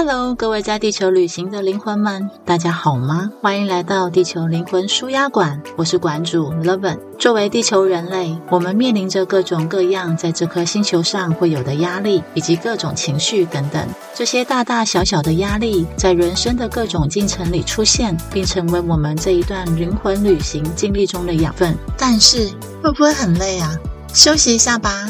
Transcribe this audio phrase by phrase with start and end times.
[0.00, 3.32] Hello，各位在地球旅行的灵魂们，大家好吗？
[3.42, 6.96] 欢迎来到地球灵魂舒压馆，我是馆主 Loven。
[7.18, 13.84] 作为地球人类，我们面临着各种各样在这颗星球上会有的压力，以及各种情绪等等。
[14.14, 21.76] 这些大大小小的压力，在人生的各种进程里出现，并成为我们这一段灵魂旅行经历中的养分。
[21.96, 22.48] 但是，
[22.84, 23.76] 会不会很累啊？
[24.14, 25.08] 休息一下吧。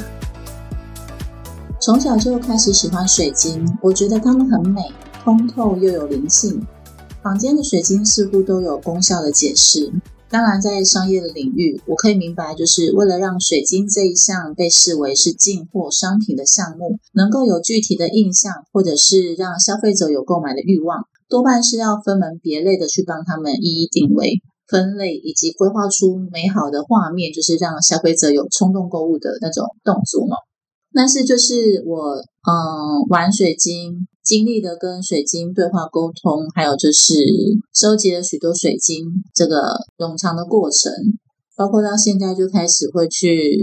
[1.89, 4.83] 从小就开始喜欢水晶，我觉得它们很美，
[5.25, 6.63] 通透又有灵性。
[7.23, 9.91] 坊间的水晶似乎都有功效的解释。
[10.29, 30.37] 当然，在商业的领域，我可以明白，就是为了让水晶这一项被视为是进货商品的项目，能够有具体的印象，或者是让消费者有购买的欲望，多半是要分门别类的去帮他们一一定位、分类，以及规划出美好的画面，就是让消费者有冲动购物的那种动作嘛。
[30.99, 37.15] 但是就是我，嗯，玩水晶，经历的跟水晶对话沟通，还有就是
[37.73, 40.91] 收集了许多水晶这个冗长的过程，
[41.57, 43.57] 包括到现在就开始会去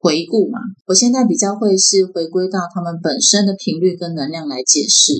[0.00, 0.60] 回顾嘛。
[0.86, 5.12] 我现在比较会是回归到他们本身的频率跟能量来解释，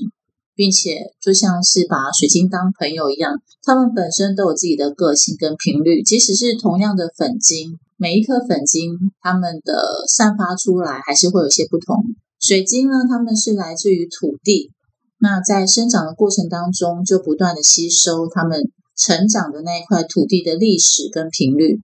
[0.55, 7.77] 并且就像是把水晶当朋友一样，他们本身都有自己的个性跟频率，即使是同样的粉晶。
[8.01, 11.97] 每一颗粉晶，它们的散发出来还是会有些不同。
[12.39, 14.71] 水晶呢，它们是来自于土地，
[15.19, 21.81] 那在生长的过程当中，就不断的吸收它们成长的那一块土地的历史跟频率。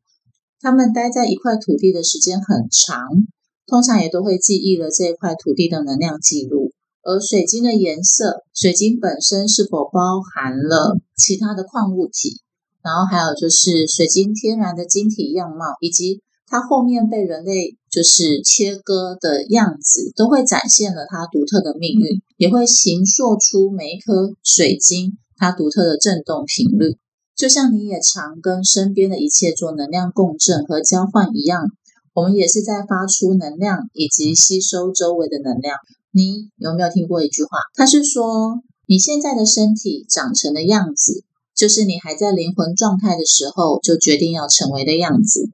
[0.62, 3.10] 它们待在一块土地的时间很长，
[3.68, 6.72] 通常也都会记忆了这一块土地的能量记录。
[7.04, 12.40] 而水晶的颜色，水晶本身是否包含了其他的矿物体？
[12.86, 26.96] 然后还有就是水晶天然的晶体样貌，以及它后面被人类就是切割的样子，都会展现了它独特的命运，也会形塑出每一颗水晶它独特的振动频率。
[27.36, 31.66] 就像你也常跟身边的一切做能量共振和交换一样，
[32.14, 35.80] 我们也是在发出能量以及吸收周围的能量。
[36.12, 37.58] 你有没有听过一句话？
[37.74, 41.24] 它是说你现在的身体长成的样子。
[41.56, 45.50] 就是你还在灵魂状态的时候，就决定要成为的样子，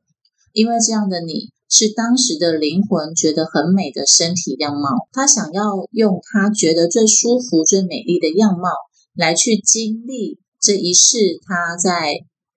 [0.51, 8.69] 因为这样的你是当时的灵魂觉得很美的身体样貌，他想要用他觉得最舒服、最美丽的样貌
[9.15, 12.15] 来去经历这一世，他在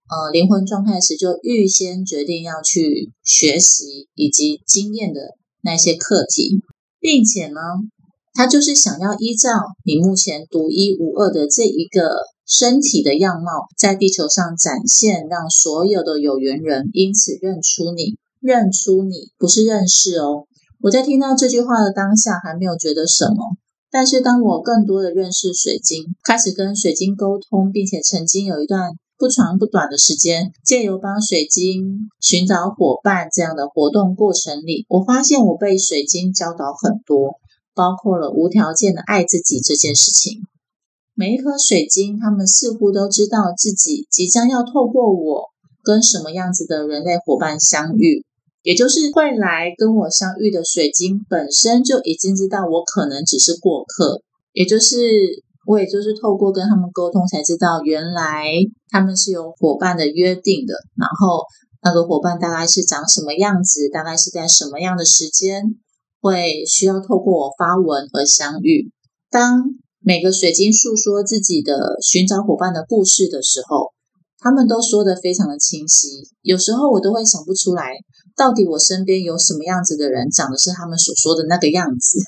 [0.08, 5.20] 呃灵魂状态时就预先决定要去学习以及经验的
[5.62, 6.62] 那些课题，
[6.98, 7.60] 并且呢，
[8.32, 9.50] 他就是想要依照
[9.84, 12.32] 你目前独一无二的这一个。
[12.46, 20.44] 身体的样貌在地球上展现，让所有的有缘人因此认出你，认出你不是认识哦。
[20.82, 23.56] 我在听到这句话的当下还没有觉得什么，
[23.90, 37.38] 但是当我更多的认识水晶，开始跟水晶沟通，并且曾经有一段不长不短的时间，借由帮水晶寻找伙伴这样的活动过程里，我发现我被水晶教导很多，
[37.74, 40.42] 包括了无条件的爱自己这件事情。
[41.16, 45.44] 每一颗水晶，他们似乎都知道自己即将要透过我
[45.84, 48.24] 跟什么样子的人类伙伴相遇，
[48.62, 54.96] 也就是会来跟我相遇的水晶本身就已经知道我可能只是过客，也就是
[55.68, 58.46] 我也就是透过跟他们沟通才知道，原来
[58.90, 61.44] 他们是有伙伴的约定的，然后
[61.80, 65.62] 那个伙伴大概是长什么样子，大概是在什么样的时间
[66.20, 68.90] 会需要透过我发文而相遇，
[69.30, 69.62] 当。
[70.06, 73.94] 每个水晶诉说自己的寻找伙伴的故事的时候，
[74.38, 76.08] 他们都说的非常的清晰。
[76.42, 77.94] 有时候我都会想不出来，
[78.36, 82.18] 到底我身边有什么样子的人，长得是他们所说的那个样子。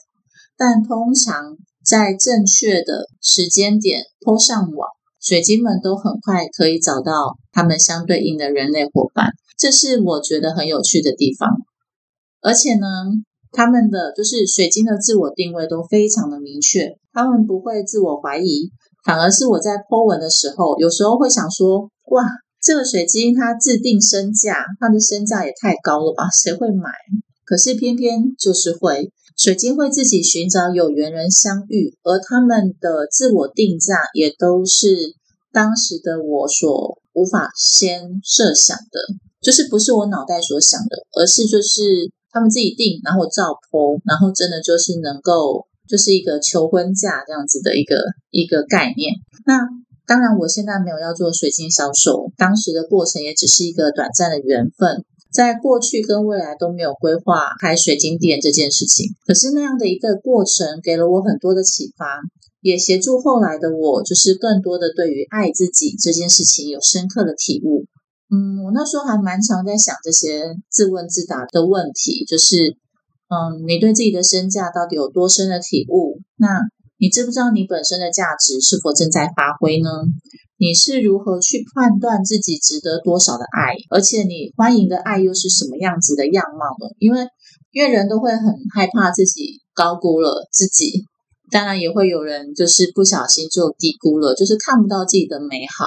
[0.56, 4.88] 但通常在正确的时间点拖上网，
[5.20, 9.32] 水晶们都很快可以找到他们相对应的人类伙伴。
[9.58, 11.50] 这是我觉得很有趣的地方。
[12.40, 12.86] 而且呢，
[13.52, 16.96] 他们的就是水晶的自我定位都非常的明确。
[17.16, 18.70] 他们不会自我怀疑，
[19.02, 22.28] 反而是我在剖文的时候，有时候会想说：哇，
[22.60, 26.28] 这个水晶它自定身价，它的身价也太高了吧？
[26.28, 26.90] 谁会买？
[27.46, 35.14] 可是偏偏就是会，水晶会自己寻找有缘人相遇，而他们的自我定价也都是
[35.54, 39.00] 当时的我所无法先设想的，
[39.40, 41.80] 就是不是我脑袋所想的，而是就是
[42.30, 45.64] 他们自己定，然后照剖，然后真的就是能够。
[45.88, 49.14] 就是一个求婚价这样子的一个一个概念。
[49.44, 49.60] 那
[50.06, 55.04] 当然，我现在没有要做水晶销售，当时的过程也只是一个短暂的缘分。
[55.32, 59.06] 在过去跟未来都没有规划开水晶店这件事情。
[59.26, 62.20] 可是那样的一个过程给了我很多的启发，
[62.60, 67.84] 也协助后来的我，就是更多的对于爱自己这件事情有深刻的体悟。
[68.30, 72.76] 嗯，我那时候还蛮常在想这些自问自答的问题，就是，
[73.28, 76.20] 嗯，你对自己的身价到底有多深的体悟？
[76.36, 76.60] 那
[76.98, 79.90] 你知不知道你本身的价值是否正在发挥呢？
[80.58, 83.74] 你是如何去判断自己值得多少的爱？
[83.90, 86.94] 而且你欢迎的爱又是什么样子的样貌呢？
[86.98, 87.26] 因为，
[87.72, 91.04] 因为人都会很害怕自己高估了自己，
[91.50, 95.86] 当然也会有人就是不小心就低估了，就是看不到自己的美好，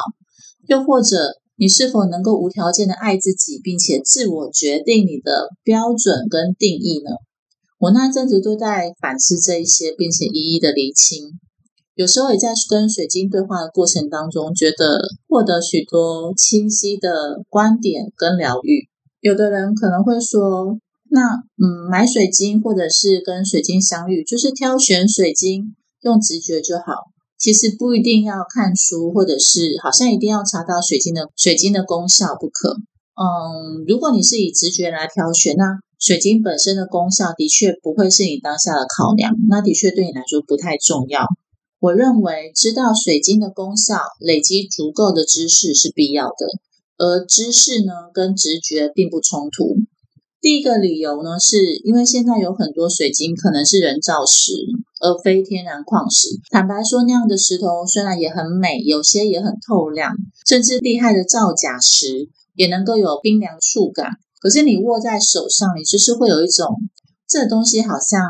[0.67, 1.39] 又或者。
[1.61, 7.11] 你是否能够无条件的爱自己，并且自我决定你的标准跟定义呢？
[7.79, 11.39] 我那阵子都在反思这一些，并且一一的厘清。
[11.95, 18.87] 有时候也在跟水晶对话的过程当中，觉得获得许多清晰的观点跟疗愈。
[19.21, 20.77] 有的人可能会说，
[21.09, 26.83] 那嗯，买水晶或者是跟水晶相遇，就是挑选水晶用直觉就好。
[27.37, 32.75] 其实不一定要看书，或者是好像一定要查到水晶的水晶的功效不可。
[33.15, 41.25] 嗯，如果你是以直觉来挑选，那水晶本身的功效的确不会是你当下的考量，那的确对你来说不太重要。
[41.81, 46.47] 我认为知道水晶的功效，累积足够的知识是必要的，
[46.97, 49.75] 而知识呢跟直觉并不冲突。
[50.41, 54.53] 第一个理由呢，是因为现在有很多水晶可能是人造石，
[55.01, 56.29] 而非天然矿石。
[56.49, 60.13] 坦白说，那样的石头虽然也很美，有些也很透亮，
[60.47, 64.11] 甚至厉害的造假石也能够有冰凉触感。
[64.39, 66.67] 可是你握在手上，你就是会有一种
[67.27, 68.21] 这东西好像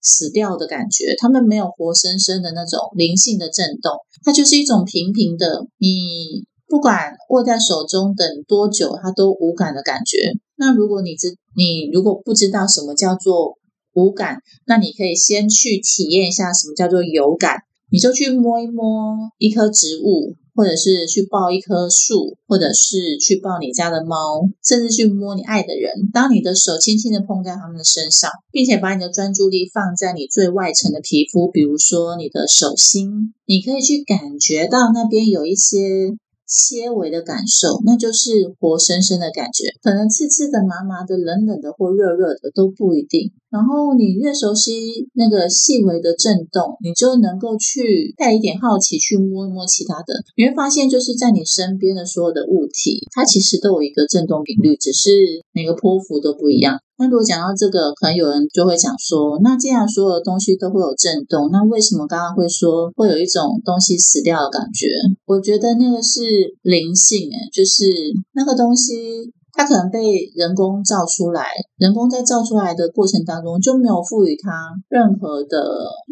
[0.00, 1.14] 死掉的感觉。
[1.18, 5.66] 它们没有活生生的那种灵性的震动，它就是一种平平的。
[5.78, 10.32] 你不管握在手中等多久，它都无感的感觉。
[10.56, 13.58] 那如果你知你如果不知道什么叫做
[13.94, 17.58] 无感，那你可以先去体验一下什么叫做有感。
[17.90, 26.10] 你就去摸一摸一棵植物，或者是去抱一棵树，或者是去抱你家的猫，甚至去摸你爱的人。
[26.12, 36.16] 当你的手轻轻的碰在他们的身上，并且把你的专注力放在你最外层的皮肤，比如说你的手心，你可以去感觉到那边有一些。
[36.46, 43.32] 纤维的感受，那就是活生生的感觉，可能刺刺的、麻麻的、冷冷的或热热的都不一定。
[43.54, 55.08] 然后你越熟悉那个细微的震动，你就能够去带一点好奇去摸一摸其他的，你会发现就是在你身边的所有的物体，它其实都有一个震动频率，只是
[55.52, 56.80] 每个波幅都不一样。
[56.98, 64.86] 那如果讲到这个，可能有人就会讲说，那既然所有的东西都会有震动，那为什么刚刚会说会有一种东西死掉的感觉？
[65.26, 66.20] 我觉得那个是
[66.62, 67.86] 灵性，诶就是
[68.32, 70.00] 那个东西，它可能被
[70.34, 71.46] 人工造出来，
[71.76, 74.50] 人工在造出来的过程当中就没有赋予它
[74.88, 75.58] 任何的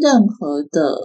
[0.01, 0.97] 任何的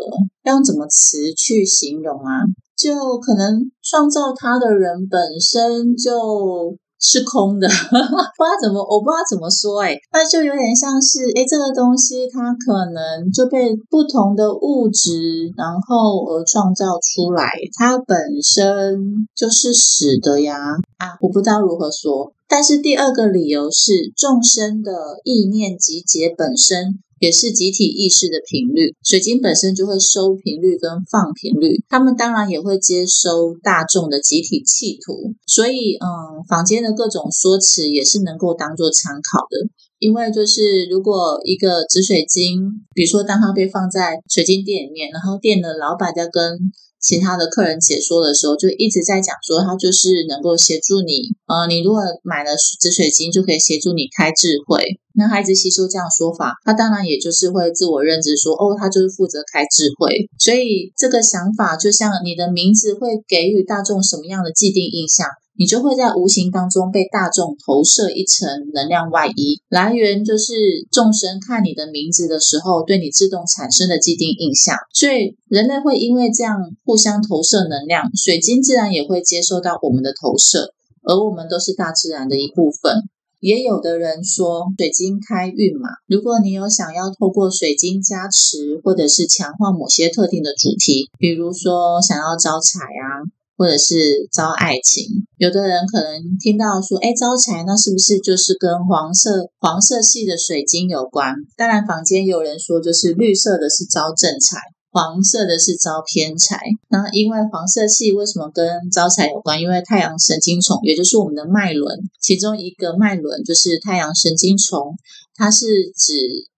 [0.44, 2.42] 要用怎么词去形容啊？
[2.78, 6.78] 就可能创造它的人本身就。
[7.00, 20.58] 是空的， 不知道怎么，我不知道怎么说，哎，那就有点像是，哎，这个东西它可能就被不同的物质然后而创造出来，它本身就是死的呀，
[20.98, 22.34] 啊，我不知道如何说。
[22.50, 27.00] 但是第二个理由是，众生的意念集结本身。
[27.20, 39.70] 也是集体意识的频率，水晶本身就会收频率跟放频率，他们当然也会接收大众的集体企图，所以嗯，坊间的各种说辞也是能够当做参考的。
[40.00, 46.60] 因为就是如果一个紫水晶，比如说当它被放在水晶店里面，然后店的老板在跟
[47.00, 55.00] 其他的客人解说的时候，就一直在讲说，他就是能够协助你，呃，你如果买了紫水晶，就可以协助你开智慧。
[55.14, 60.30] 那孩子吸收这样说法，他当然也就是会自我认知说，哦，他就是负责开智慧。
[60.38, 65.28] 所以这个想法就像你的名字会给予大众什么样的既定印象。
[65.58, 70.54] 你就会在无形当中被大众投射一层能量外衣，来源就是
[70.92, 80.74] 众生看你的名字的时候对你自动产生的既定印象，所以人类会因为这样互相投射能量，水晶自然也会接受到我们的投射，
[81.04, 83.10] 而我们都是大自然的一部分。
[83.40, 93.26] 也有的人说水晶开运嘛，如果你有想要透过水晶加持或者是强化某些特定的主题，比如说想要招财啊。
[93.58, 101.34] 或者是招爱情，有的人可能听到说，哎，招财，那是不是就是跟黄色黄色系的水晶有关？
[101.58, 104.60] 当然，坊间有人说，就是绿色的是招正财，
[104.92, 106.60] 黄色的是招偏财。
[106.90, 109.60] 那因为黄色系为什么跟招财有关？
[109.60, 114.94] 因为太阳神经丛，也就是我们的脉轮，其中一个脉轮就是太阳神经丛，
[115.34, 116.14] 它是指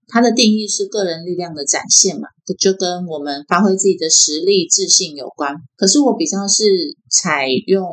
[0.09, 2.27] 它的定义是个人力量的展现嘛。
[2.55, 5.55] 就跟我们发挥自己的实力、自信有关。
[5.77, 6.63] 可是我比较是
[7.09, 7.85] 采用，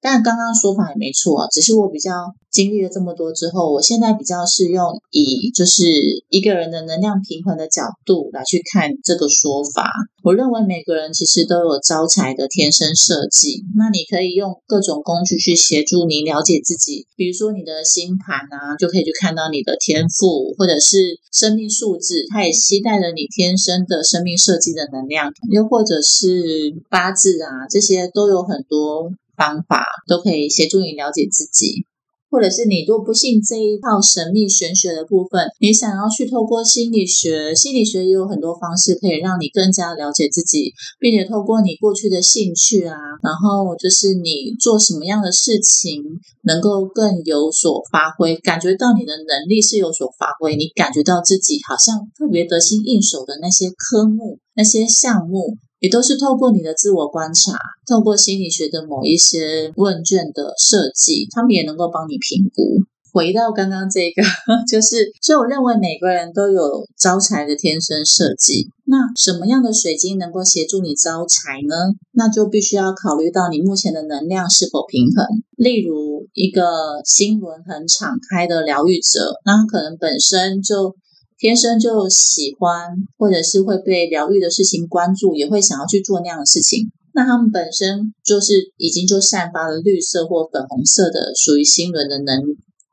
[0.00, 2.12] 但刚刚说法也没错，只是我比较
[2.50, 5.82] 经历了这么多之后，我现在比较是用以就是
[6.28, 9.90] 一个人的能量平衡的角度来去看这个说法。
[10.22, 24.01] 我认为每个人其实都有招财的天生设计，那你可以用各种工具去协助你了解自己，比如说你的星盘啊，就可以去看到你的天赋，或者是生命数字，它也期待着你天生的。
[24.02, 31.86] 生命设计的能量，又或者是八字啊，这些都有很多方法，都可以协助你了解自己。
[32.32, 46.02] 或者是你如果不信这一套神秘玄学的部分，你想要去透过心理学，心理学也有很多方式可以让你更加了解自己，并且透过你过去的兴趣啊，然后就是你做什么样的事情
[46.42, 55.58] 能够更有所发挥，感觉到你的能力是有所发挥，你感觉到自己好像特别得心应手的那些科目、那些项目。
[55.82, 57.58] 也都是透过你的自我观察，
[57.88, 62.78] 透过心理学的某一些问卷的设计，他们也能够帮你评估。
[63.12, 64.22] 回到刚刚这个，
[64.70, 68.68] 就是，所以我认为每个人都有招财的天生设计。
[68.84, 71.74] 那什么样的水晶能够协助你招财呢？
[72.12, 75.26] 那就必须要考虑到你目前的能量是否平衡。
[75.56, 80.94] 例如，一个心轮很敞开的疗愈者，那可能本身就。
[81.42, 86.92] 天生就喜欢，或者是会被疗愈的事情关注，也会想要去做那样的事情。
[87.12, 92.42] 那他们本身就是已经就散发了绿色或粉红色的属于心轮的能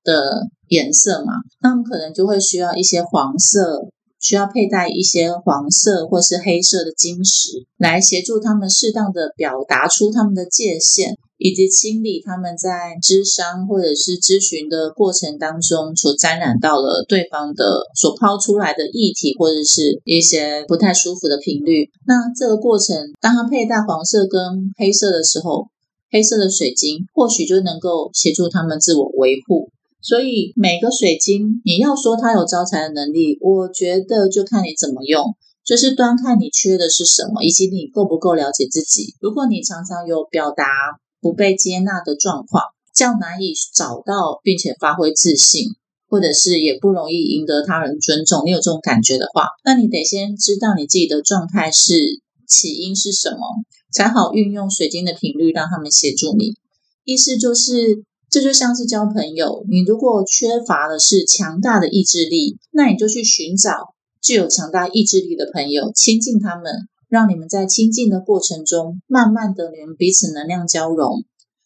[0.04, 1.34] 的颜色嘛？
[1.62, 11.20] 他们可能就会需要一些黄色，需要佩戴一些黄色或是黑色的晶石，来协助他们适当的表达出他们的界限。
[11.40, 21.90] 以及清理他们在咨商或者是咨询的过程当中所沾染到了对方的所抛出来的议题，或者是一些不太舒服的频率。
[22.06, 25.70] 那这个过程，当他佩戴黄色跟黑色的时候，
[26.12, 29.70] 黑色的水晶或许就能够协助他们自我维护。
[30.02, 35.24] 所以每个水晶，你要说它有招财的能力，我觉得就看你怎么用，
[35.64, 39.16] 就是端看你缺的是什么，以及你够不够了解自己。
[39.22, 40.66] 如果你常常有表达。
[41.22, 45.66] 不被接纳的状况，较难以找到并且发挥自信，
[46.08, 48.44] 或者是也不容易赢得他人尊重。
[48.46, 51.94] 你有这种感觉的话，那你得先知道你自己的状态是
[52.48, 53.40] 起因是什么，
[53.92, 56.54] 才好运用水晶的频率让他们协助你。
[57.04, 66.88] 意思就是，这就像是交朋友，你如果缺乏的是强大的意志力，那你就去寻找具有强大意志力的朋友，亲近他们。
[67.10, 71.26] 让你们在亲近的过程中，慢慢的你们彼此能量交融，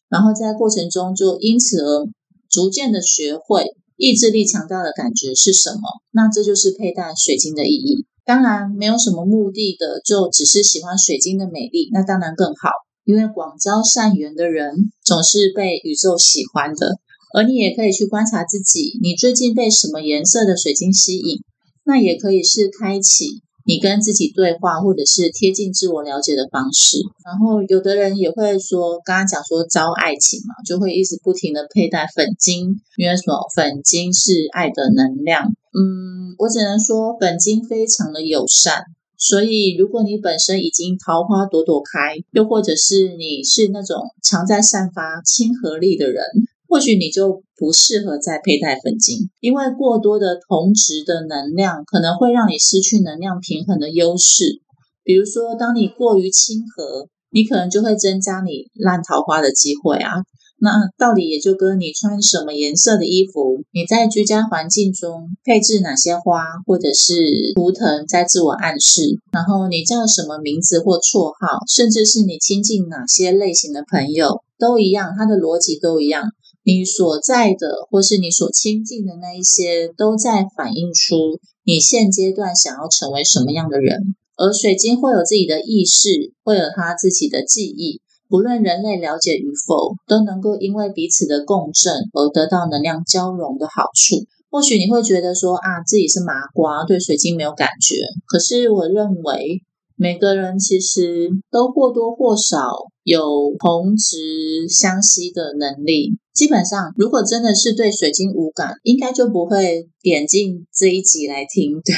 [0.09, 2.07] 然后在过程中就因此而
[2.49, 5.81] 逐渐的学会意志力强大的感觉是什么。
[6.11, 8.05] 那这就是佩戴水晶的意义。
[8.25, 12.69] 当然没有什么目的的，就只是喜欢水晶的美丽，那当然更好。
[13.03, 14.73] 因为广交善缘的人
[15.03, 16.99] 总是被宇宙喜欢的。
[17.35, 21.43] 而你也可以去观察自己，你最近被什么颜色的水晶吸引？
[21.83, 23.42] 那也可以是开启。
[23.65, 26.97] 你跟自己对话，或者是贴近自我了解的方式。
[27.25, 33.39] 然后，有的人也会说，刚刚讲说招爱情嘛，就会一直不停的佩戴粉晶，因为什么？
[33.55, 35.43] 粉晶是爱的能量。
[35.73, 38.83] 嗯，我只能说粉晶非常的友善。
[39.17, 46.25] 所以，如果你本身已经桃花朵朵开，又或者是你是那种常在散发亲和力的人。
[46.73, 54.59] 或许你就不适合再佩戴粉晶，因为过多的同值的能量可能会让你失去能量平衡的优势。
[55.03, 60.23] 比如说，当你过于亲和，你可能就会增加你烂桃花的机会啊。
[60.59, 67.13] 那道理也就跟你穿什么颜色的衣服，你在居家环境中配置哪些花或者是
[67.53, 69.19] 图腾，在自我暗示。
[69.31, 76.23] 然后你叫什么名字或绰号，甚至是你亲近哪些类型的朋友，都一样，它的逻辑都一样。
[76.63, 84.15] 你所在的，或是你所亲近的那一些，都在反映出你现阶段想要成为什么样的人。
[84.37, 94.25] 而水晶会有自己的意识，会有它自己的记忆，不论人类了解与否，都能够因为彼此的共振而得到能量交融的好处。
[94.49, 97.95] 或许你会觉得说啊，自己是麻瓜，对水晶没有感觉。
[98.27, 99.61] 可是我认为。
[99.95, 102.71] 每个人其实都或多或少
[103.03, 106.17] 有同质相吸的能力。
[106.33, 111.79] 基本上，如果真的是对水晶无感，应该就不会点进这一集来听。
[111.81, 111.93] 对，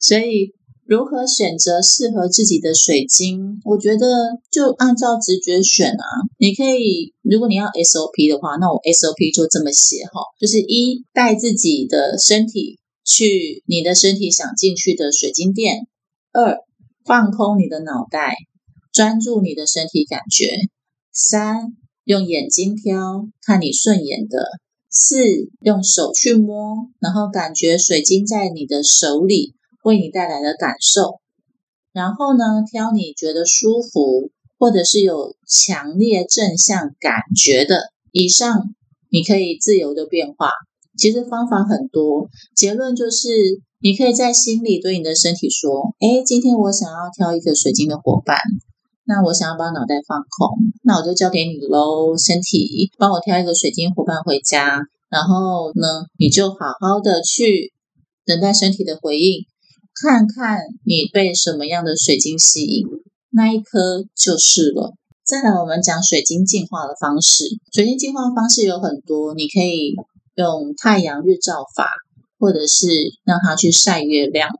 [0.00, 0.52] 所以
[0.84, 3.60] 如何选择适合自己的水晶？
[3.64, 4.06] 我觉得
[4.52, 6.06] 就按照直觉选啊。
[6.38, 15.86] 你可以，如果你要 SOP 的话，那我 SOP 就这么写哈，就是一带自己的身体去你的身体想进去的水晶店；
[16.32, 16.60] 二
[17.06, 18.34] 放空你的脑袋，
[18.92, 20.46] 专注你的身体感觉；
[21.12, 24.38] 三用眼睛挑，看你顺眼的；
[24.90, 25.18] 四
[25.60, 29.54] 用手去摸，然后感觉水晶在你的手里。
[29.82, 31.20] 为你带来的感受，
[31.92, 37.92] 然后呢，挑你觉得舒服或者是有强烈正向感觉的。
[38.10, 38.74] 以上
[39.10, 40.50] 你可以自由的变化。
[40.96, 43.28] 其实方法很多，结论就是
[43.80, 48.38] 你可以在心里对你的身体说：“哎，今天我想要挑一个水晶的伙伴，
[49.04, 54.80] 那我想要把脑袋放空，那我就交给你喽，身体帮我挑一个水晶伙伴回家。
[55.08, 57.72] 然后呢，你就好好的去
[58.24, 59.44] 等待身体的回应。”
[59.98, 62.86] 看看你被什么样的水晶吸引，
[63.30, 64.92] 那一颗就是了。
[65.24, 67.44] 再来，我们讲水晶净化的方式。
[67.72, 69.96] 水晶净化方式有很多，你可以
[70.36, 71.88] 用太阳日照法，
[72.38, 72.86] 或者是
[73.24, 74.50] 让它去晒月亮，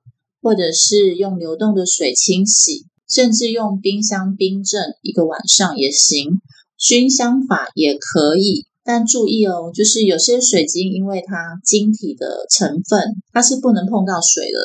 [0.43, 6.41] 或者是用流动的水清洗，甚至用冰箱冰镇一个晚上也行。
[6.79, 14.59] 熏香法也可以，但注意哦，就是有些水晶因为它晶体的成分，它是不能碰到水的。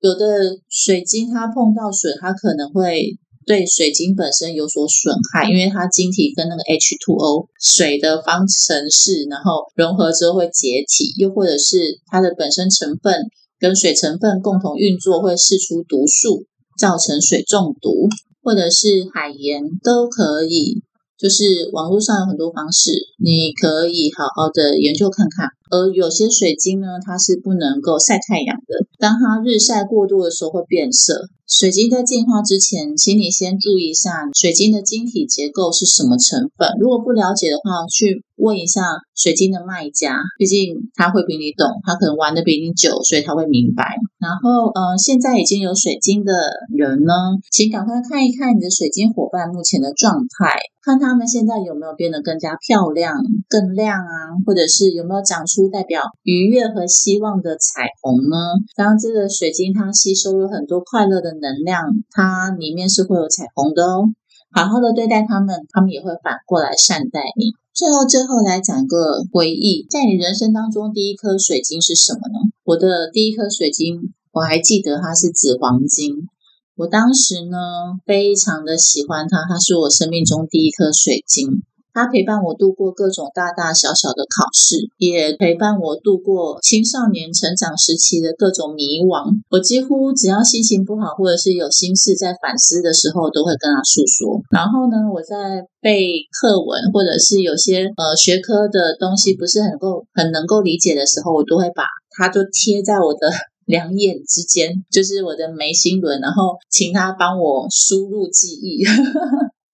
[0.00, 13.14] 有的水晶它碰到水，它可能会对水晶本身有所损害，因为它晶体跟那个 H2O 水的方程式，然后融合之后会解体，又或者是它的本身成分
[13.58, 16.44] 跟水成分共同运作会释出毒素，
[16.78, 18.08] 造成水中毒，
[18.42, 20.82] 或者是海盐都可以。
[21.16, 25.48] 就是网络上有很多方式，你可以好好的研究看看。
[25.70, 31.28] 而有些水晶呢，它是不能够晒太阳的，当它日晒过度的时候会变色。
[31.46, 36.68] 水晶在净化之前，请你先注意一下水晶的晶体结构是什么成分。
[36.80, 38.80] 如果不了解的话，去问一下
[39.14, 43.84] 水晶的卖家，毕竟他会比你懂，他可能玩的比你久，所以他会明白。
[44.18, 46.32] 然后，嗯，现在已经有水晶的
[46.72, 47.12] 人呢，
[47.52, 58.36] 请赶快看一看你的水晶伙伴目前的状态，看他们现在有没有变得更加漂亮、更亮啊，或者是有没有长出代表愉悦和希望的彩虹呢？
[58.74, 61.33] 当，这个水晶它吸收了很多快乐的。
[61.40, 64.08] 能量，它里面是会有彩虹的哦。
[64.52, 67.52] 好好的对待他们，他们也会反过来善待你。
[67.72, 72.38] 最后，最后来讲个回忆，在你人生当中，第一颗水晶是什么呢？
[72.62, 76.28] 我的第一颗水晶，我还记得它是紫黄金。
[76.76, 77.58] 我当时呢，
[78.06, 81.64] 非常的喜欢它，它是我生命中第一颗水晶。
[81.94, 89.30] 它陪伴我度过各种大大小小的考试，也陪伴我度过青少年成长时期的各种迷惘。
[89.48, 94.42] 我几乎只要心情不好，或者是有心事在反思的时候，都会跟他诉说。
[94.50, 101.84] 然后呢，我在背课文，或者是有些呃学科的东西不是很够很能够理解的时候，我都会把
[102.18, 103.30] 它就贴在我的
[103.66, 108.84] 两眼之间，就是我的眉心轮，然后请他帮我输入记忆。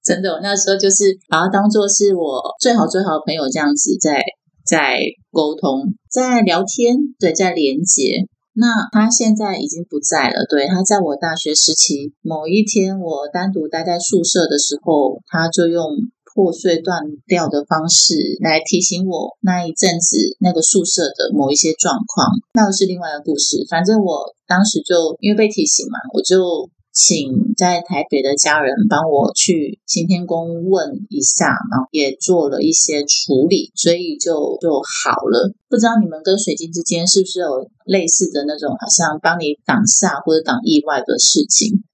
[0.02, 4.22] 真的，我那时候就是把它当做是我最好最好的朋友这样子，在
[4.64, 4.98] 在
[5.30, 8.26] 沟通，在聊天，对，在连接。
[8.54, 15.84] 那他现在已经不在了，对，他在我大学时期某一天，我单独待在宿舍的时候，他就用
[16.24, 23.66] 破碎断掉的方式来提醒我那一阵子那个宿舍的某一些状况，那又是另外一个故事。
[23.68, 26.70] 反正我当时就因为被提醒嘛，我就。
[26.92, 35.53] 请在台北的家人帮我去新天宫问一下，然后也做了一些处理，所以就就好了。
[35.68, 41.85] 不知道你们跟水晶之间是不是有类似的那种，好像帮你挡煞或者挡意外的事情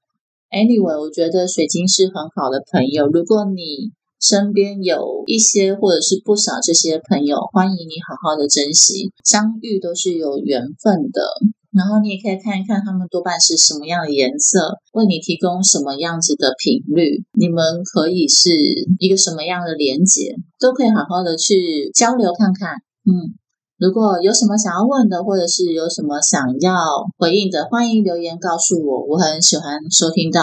[0.51, 3.07] ？Anyway，我觉得水晶是很好的朋友。
[3.07, 11.23] 如果你身边有一些或者是不少这些朋友，欢迎你好好的珍惜，相遇都是有缘分的。
[11.77, 18.49] 然后你也可以看一看，他们多半是什么样的颜色，为你提供什么样子的频率，你们可以是
[18.99, 22.77] 一个什么样的连接，都可以好好的去交流看看。
[23.05, 23.37] 嗯，
[23.77, 26.73] 如果有什么想要问的，或者是有什么想要
[27.19, 30.41] 回应的，欢迎留言告诉我，我很喜欢收听到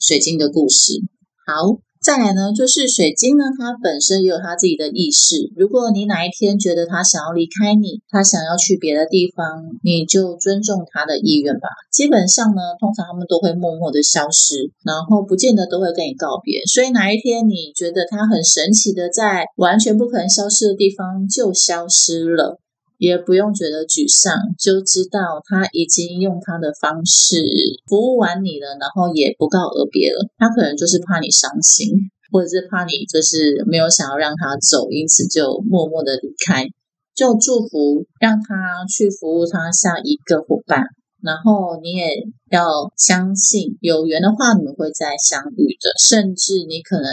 [0.00, 1.00] 水晶的故事。
[1.46, 1.83] 好。
[2.04, 5.50] 再来呢，就是水晶呢，它本身也有它自己的意识。
[5.56, 11.68] 如果你哪一天觉得它想要离开你，它想要去别的地方，你就尊重它的意愿吧。
[11.90, 16.60] 基本上呢，通常他们都会默默的消失，然后不见得都会跟你告别。
[16.66, 22.60] 所以哪一天你觉得它很神奇的在完全不可能消失的地方就消失了，
[22.98, 27.42] 也不用觉得沮丧，就知道他已经用他的方式
[27.86, 30.28] 服务完你了，然后也不告而别了。
[30.38, 31.90] 他可能就是怕你伤心，
[32.30, 36.66] 或者是怕你就是没有想要让他走，因此就默默的离开。
[37.14, 40.82] 就祝福让他去服务他下一个伙伴，
[41.22, 42.06] 然后你也
[42.50, 47.10] 要相信有缘的话，你们会再相遇的，甚至你可能。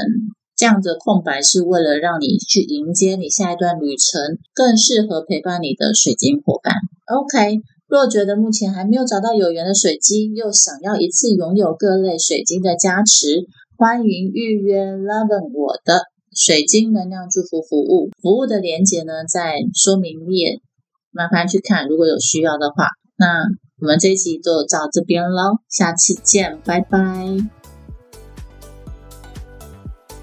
[0.61, 6.75] 这样的空白是为了让你去迎接你下一段旅程，更适合陪伴你的水晶伙伴。
[7.07, 18.11] OK，若觉得目前还没有找到有缘的水晶，又想要一次拥有各类水晶的加持，欢迎预约 Love 我的水晶能量祝福服务。
[18.21, 20.61] 服务的链接呢，在说明页，
[21.09, 21.87] 麻烦去看。
[21.87, 23.45] 如果有需要的话，那
[23.81, 27.60] 我们这一集就到这边喽，下次见，拜拜。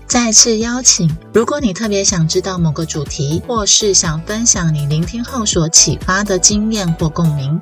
[0.09, 7.61] 再次邀请，如果你特别想知道某个主题，或是想分享你聆听后所启发的经验或共鸣，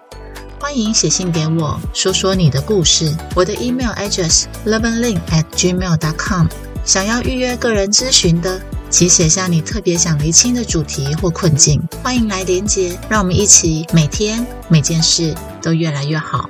[0.60, 3.12] 欢迎写信给我，说说你的故事。
[3.34, 6.46] 我的 email address loveandlink at gmail dot com。
[6.84, 16.48] 想要预约个人咨询的，请写下你特别想厘清的主题或困境，欢迎来连接，让我们一起每天每件事都越来越好。